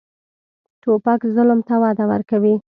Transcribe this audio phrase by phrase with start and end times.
[0.81, 2.55] توپک ظلم ته وده ورکوي.